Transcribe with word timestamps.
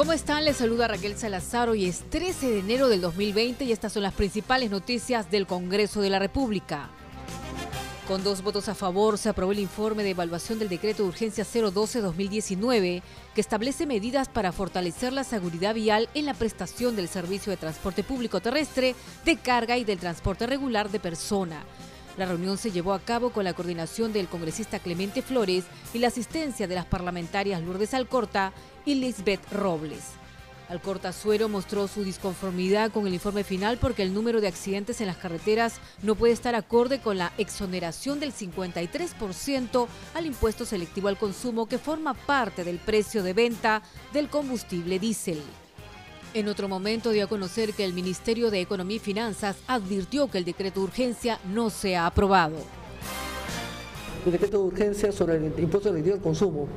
¿Cómo 0.00 0.14
están? 0.14 0.46
Les 0.46 0.56
saluda 0.56 0.88
Raquel 0.88 1.14
Salazar. 1.18 1.68
Hoy 1.68 1.84
es 1.84 2.08
13 2.08 2.48
de 2.48 2.60
enero 2.60 2.88
del 2.88 3.02
2020 3.02 3.66
y 3.66 3.72
estas 3.72 3.92
son 3.92 4.02
las 4.02 4.14
principales 4.14 4.70
noticias 4.70 5.30
del 5.30 5.46
Congreso 5.46 6.00
de 6.00 6.08
la 6.08 6.18
República. 6.18 6.88
Con 8.08 8.24
dos 8.24 8.42
votos 8.42 8.70
a 8.70 8.74
favor 8.74 9.18
se 9.18 9.28
aprobó 9.28 9.52
el 9.52 9.58
informe 9.58 10.02
de 10.02 10.12
evaluación 10.12 10.58
del 10.58 10.70
decreto 10.70 11.02
de 11.02 11.10
urgencia 11.10 11.44
012-2019 11.44 13.02
que 13.34 13.40
establece 13.42 13.84
medidas 13.84 14.30
para 14.30 14.52
fortalecer 14.52 15.12
la 15.12 15.22
seguridad 15.22 15.74
vial 15.74 16.08
en 16.14 16.24
la 16.24 16.32
prestación 16.32 16.96
del 16.96 17.06
servicio 17.06 17.50
de 17.50 17.58
transporte 17.58 18.02
público 18.02 18.40
terrestre, 18.40 18.94
de 19.26 19.36
carga 19.36 19.76
y 19.76 19.84
del 19.84 19.98
transporte 19.98 20.46
regular 20.46 20.88
de 20.88 20.98
persona. 20.98 21.62
La 22.16 22.26
reunión 22.26 22.58
se 22.58 22.70
llevó 22.70 22.92
a 22.92 23.00
cabo 23.00 23.30
con 23.30 23.44
la 23.44 23.54
coordinación 23.54 24.12
del 24.12 24.28
congresista 24.28 24.78
Clemente 24.78 25.22
Flores 25.22 25.64
y 25.94 25.98
la 25.98 26.08
asistencia 26.08 26.66
de 26.66 26.74
las 26.74 26.86
parlamentarias 26.86 27.62
Lourdes 27.62 27.94
Alcorta 27.94 28.52
y 28.84 28.96
Lisbeth 28.96 29.40
Robles. 29.52 30.20
Alcorta 30.70 31.12
Suero 31.12 31.48
mostró 31.48 31.88
su 31.88 32.04
disconformidad 32.04 32.92
con 32.92 33.06
el 33.06 33.14
informe 33.14 33.42
final 33.42 33.76
porque 33.78 34.04
el 34.04 34.14
número 34.14 34.40
de 34.40 34.46
accidentes 34.46 35.00
en 35.00 35.08
las 35.08 35.16
carreteras 35.16 35.80
no 36.02 36.14
puede 36.14 36.32
estar 36.32 36.54
acorde 36.54 37.00
con 37.00 37.18
la 37.18 37.32
exoneración 37.38 38.20
del 38.20 38.32
53% 38.32 39.88
al 40.14 40.26
impuesto 40.26 40.64
selectivo 40.64 41.08
al 41.08 41.18
consumo 41.18 41.66
que 41.66 41.78
forma 41.78 42.14
parte 42.14 42.62
del 42.62 42.78
precio 42.78 43.24
de 43.24 43.32
venta 43.32 43.82
del 44.12 44.28
combustible 44.28 45.00
diésel. 45.00 45.42
En 46.32 46.46
otro 46.46 46.68
momento 46.68 47.10
dio 47.10 47.24
a 47.24 47.26
conocer 47.26 47.72
que 47.72 47.84
el 47.84 47.92
Ministerio 47.92 48.52
de 48.52 48.60
Economía 48.60 48.98
y 48.98 49.00
Finanzas 49.00 49.56
advirtió 49.66 50.30
que 50.30 50.38
el 50.38 50.44
decreto 50.44 50.78
de 50.78 50.84
urgencia 50.84 51.40
no 51.52 51.70
se 51.70 51.96
ha 51.96 52.06
aprobado. 52.06 52.54
El 54.24 54.30
decreto 54.30 54.58
de 54.58 54.64
urgencia 54.64 55.10
sobre 55.10 55.36
el 55.38 55.46
impuesto 55.58 55.88
selectivo 55.88 56.14
al 56.14 56.22
consumo 56.22 56.68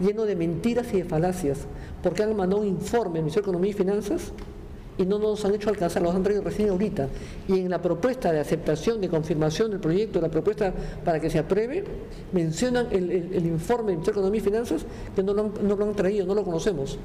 lleno 0.00 0.24
de 0.24 0.34
mentiras 0.34 0.92
y 0.92 0.98
de 0.98 1.04
falacias, 1.04 1.60
porque 2.02 2.24
han 2.24 2.34
mandado 2.34 2.62
un 2.62 2.66
informe 2.66 3.20
al 3.20 3.24
Ministerio 3.24 3.44
de 3.44 3.50
Economía 3.50 3.70
y 3.70 3.74
Finanzas 3.74 4.32
y 4.98 5.06
no 5.06 5.20
nos 5.20 5.44
han 5.44 5.54
hecho 5.54 5.70
alcanzar, 5.70 6.02
los 6.02 6.12
han 6.12 6.24
traído 6.24 6.42
recién 6.42 6.70
ahorita. 6.70 7.08
Y 7.46 7.60
en 7.60 7.70
la 7.70 7.80
propuesta 7.80 8.32
de 8.32 8.40
aceptación, 8.40 9.00
de 9.00 9.08
confirmación 9.08 9.70
del 9.70 9.78
proyecto, 9.78 10.20
la 10.20 10.28
propuesta 10.28 10.74
para 11.04 11.20
que 11.20 11.30
se 11.30 11.38
apruebe, 11.38 11.84
mencionan 12.32 12.88
el, 12.90 13.46
informe 13.46 13.92
del 13.92 13.98
Ministerio 13.98 14.04
de 14.04 14.20
Economía 14.20 14.40
y 14.40 14.44
Finanzas 14.44 14.86
que 15.14 15.22
no 15.22 15.34
lo 15.34 15.84
han 15.84 15.94
traído, 15.94 16.26
no 16.26 16.34
lo 16.34 16.42
conocemos. 16.42 16.98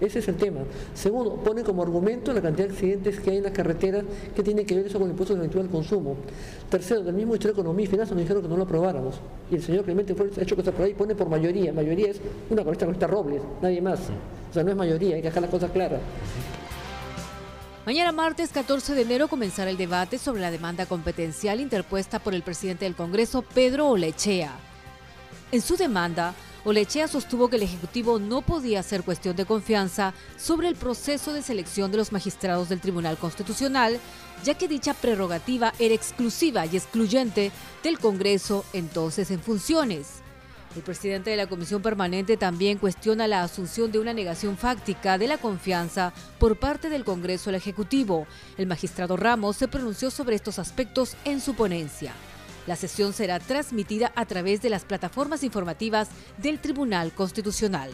Ese 0.00 0.18
es 0.18 0.28
el 0.28 0.36
tema. 0.36 0.60
Segundo, 0.94 1.36
pone 1.36 1.62
como 1.62 1.82
argumento 1.82 2.32
la 2.32 2.42
cantidad 2.42 2.68
de 2.68 2.74
accidentes 2.74 3.20
que 3.20 3.30
hay 3.30 3.36
en 3.38 3.44
las 3.44 3.52
carreteras 3.52 4.04
que 4.34 4.42
tiene 4.42 4.64
que 4.64 4.74
ver 4.74 4.86
eso 4.86 4.98
con 4.98 5.06
el 5.06 5.12
impuesto 5.12 5.34
selectivo 5.34 5.62
al 5.62 5.70
consumo. 5.70 6.16
Tercero, 6.68 7.02
del 7.02 7.14
mismo 7.14 7.32
Ministerio 7.32 7.54
de 7.54 7.60
Economía 7.60 7.84
y 7.84 7.88
Finanzas 7.88 8.12
nos 8.12 8.22
dijeron 8.22 8.42
que 8.42 8.48
no 8.48 8.56
lo 8.56 8.64
aprobáramos. 8.64 9.20
Y 9.50 9.54
el 9.54 9.62
señor 9.62 9.84
Clemente 9.84 10.14
Flores 10.14 10.36
ha 10.38 10.42
hecho 10.42 10.56
cosas 10.56 10.74
por 10.74 10.84
ahí 10.84 10.90
y 10.90 10.94
pone 10.94 11.14
por 11.14 11.28
mayoría. 11.28 11.72
Mayoría 11.72 12.10
es 12.10 12.20
una 12.50 12.64
correcta 12.64 12.86
está 12.90 13.06
Robles, 13.06 13.42
nadie 13.62 13.80
más. 13.80 14.00
O 14.50 14.54
sea, 14.54 14.62
no 14.64 14.70
es 14.70 14.76
mayoría, 14.76 15.16
hay 15.16 15.22
que 15.22 15.28
dejar 15.28 15.42
las 15.42 15.50
cosas 15.50 15.70
claras. 15.70 16.00
Mañana 17.86 18.12
martes 18.12 18.50
14 18.50 18.94
de 18.94 19.02
enero 19.02 19.28
comenzará 19.28 19.70
el 19.70 19.76
debate 19.76 20.16
sobre 20.16 20.40
la 20.40 20.50
demanda 20.50 20.86
competencial 20.86 21.60
interpuesta 21.60 22.18
por 22.18 22.34
el 22.34 22.42
presidente 22.42 22.86
del 22.86 22.94
Congreso, 22.94 23.42
Pedro 23.42 23.88
Olechea. 23.88 24.52
En 25.52 25.60
su 25.60 25.76
demanda, 25.76 26.34
Olechea 26.66 27.08
sostuvo 27.08 27.50
que 27.50 27.56
el 27.56 27.62
Ejecutivo 27.62 28.18
no 28.18 28.40
podía 28.40 28.82
ser 28.82 29.02
cuestión 29.02 29.36
de 29.36 29.44
confianza 29.44 30.14
sobre 30.38 30.68
el 30.68 30.76
proceso 30.76 31.34
de 31.34 31.42
selección 31.42 31.90
de 31.90 31.98
los 31.98 32.10
magistrados 32.10 32.70
del 32.70 32.80
Tribunal 32.80 33.18
Constitucional, 33.18 34.00
ya 34.44 34.54
que 34.54 34.66
dicha 34.66 34.94
prerrogativa 34.94 35.74
era 35.78 35.94
exclusiva 35.94 36.64
y 36.64 36.76
excluyente 36.76 37.52
del 37.82 37.98
Congreso 37.98 38.64
entonces 38.72 39.30
en 39.30 39.40
funciones. 39.40 40.22
El 40.74 40.82
presidente 40.82 41.30
de 41.30 41.36
la 41.36 41.46
Comisión 41.46 41.82
Permanente 41.82 42.38
también 42.38 42.78
cuestiona 42.78 43.28
la 43.28 43.42
asunción 43.42 43.92
de 43.92 43.98
una 43.98 44.14
negación 44.14 44.56
fáctica 44.56 45.18
de 45.18 45.28
la 45.28 45.36
confianza 45.36 46.14
por 46.38 46.56
parte 46.56 46.88
del 46.88 47.04
Congreso 47.04 47.50
al 47.50 47.56
Ejecutivo. 47.56 48.26
El 48.56 48.66
magistrado 48.66 49.18
Ramos 49.18 49.56
se 49.56 49.68
pronunció 49.68 50.10
sobre 50.10 50.34
estos 50.34 50.58
aspectos 50.58 51.14
en 51.26 51.42
su 51.42 51.54
ponencia. 51.54 52.14
La 52.66 52.76
sesión 52.76 53.12
será 53.12 53.40
transmitida 53.40 54.12
a 54.16 54.24
través 54.24 54.62
de 54.62 54.70
las 54.70 54.84
plataformas 54.84 55.44
informativas 55.44 56.08
del 56.38 56.58
Tribunal 56.60 57.12
Constitucional. 57.12 57.90